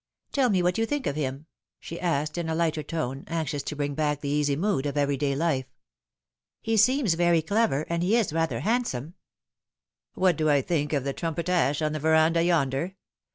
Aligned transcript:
"Tell 0.33 0.49
me 0.49 0.63
what 0.63 0.79
you 0.79 0.87
think 0.87 1.05
of 1.05 1.15
him," 1.15 1.45
she 1.79 1.99
asked 1.99 2.35
in 2.35 2.49
a 2.49 2.55
lighter 2.55 2.81
tone, 2.81 3.23
anxious 3.27 3.61
to 3.61 3.75
bring 3.75 3.93
back 3.93 4.19
the 4.21 4.29
easy 4.29 4.55
mood 4.55 4.87
of 4.87 4.97
every 4.97 5.15
day 5.15 5.35
life. 5.35 5.67
He 6.59 6.75
seems 6.75 7.13
very 7.13 7.43
eleven, 7.51 7.85
and 7.87 8.01
he 8.01 8.17
ia 8.17 8.25
rather 8.31 8.61
handsome." 8.61 9.13
The 10.15 10.17
BegwvrwHg 10.17 10.17
of 10.17 10.17
Doubt. 10.17 10.21
95 10.21 10.21
"What 10.23 10.37
do 10.37 10.49
I 10.49 10.61
think 10.63 10.93
of 10.93 11.03
the 11.03 11.13
trumpet 11.13 11.49
ash 11.49 11.81
on 11.83 11.93
the 11.93 11.99
verandah 11.99 12.41
yonder 12.43 12.95